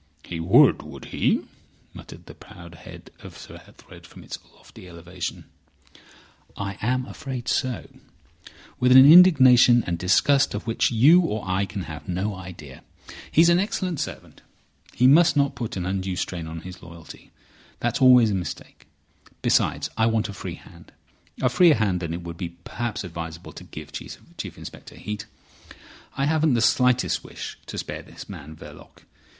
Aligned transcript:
"He 0.23 0.39
would, 0.39 0.81
would 0.81 1.05
he?" 1.13 1.45
muttered 1.93 2.25
the 2.25 2.33
proud 2.33 2.73
head 2.73 3.11
of 3.19 3.37
Sir 3.37 3.57
Ethelred 3.67 4.07
from 4.07 4.23
its 4.23 4.39
lofty 4.55 4.89
elevation. 4.89 5.45
"I 6.57 6.79
am 6.81 7.05
afraid 7.05 7.47
so—with 7.47 8.93
an 8.93 9.05
indignation 9.11 9.83
and 9.85 9.99
disgust 9.99 10.55
of 10.55 10.65
which 10.65 10.89
you 10.91 11.19
or 11.21 11.47
I 11.47 11.67
can 11.67 11.83
have 11.83 12.07
no 12.07 12.33
idea. 12.33 12.81
He's 13.31 13.49
an 13.49 13.59
excellent 13.59 13.99
servant. 13.99 14.41
We 14.99 15.05
must 15.05 15.37
not 15.37 15.53
put 15.53 15.77
an 15.77 15.85
undue 15.85 16.15
strain 16.15 16.47
on 16.47 16.61
his 16.61 16.81
loyalty. 16.81 17.29
That's 17.79 18.01
always 18.01 18.31
a 18.31 18.33
mistake. 18.33 18.87
Besides, 19.43 19.91
I 19.97 20.07
want 20.07 20.29
a 20.29 20.33
free 20.33 20.55
hand—a 20.55 21.47
freer 21.49 21.75
hand 21.75 21.99
than 21.99 22.11
it 22.11 22.23
would 22.23 22.37
be 22.37 22.57
perhaps 22.63 23.03
advisable 23.03 23.53
to 23.53 23.63
give 23.63 23.91
Chief 23.91 24.57
Inspector 24.57 24.95
Heat. 24.95 25.27
I 26.17 26.25
haven't 26.25 26.55
the 26.55 26.61
slightest 26.61 27.23
wish 27.23 27.59
to 27.67 27.77
spare 27.77 28.01
this 28.01 28.27
man 28.27 28.55
Verloc. 28.55 29.03